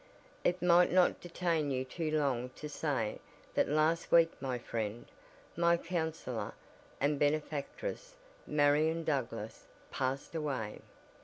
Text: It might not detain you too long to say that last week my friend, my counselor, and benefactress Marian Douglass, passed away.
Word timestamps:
It 0.43 0.63
might 0.63 0.91
not 0.91 1.21
detain 1.21 1.69
you 1.69 1.85
too 1.85 2.09
long 2.09 2.49
to 2.55 2.67
say 2.67 3.19
that 3.53 3.69
last 3.69 4.11
week 4.11 4.31
my 4.41 4.57
friend, 4.57 5.05
my 5.55 5.77
counselor, 5.77 6.55
and 6.99 7.19
benefactress 7.19 8.15
Marian 8.47 9.03
Douglass, 9.03 9.67
passed 9.91 10.33
away. 10.33 10.81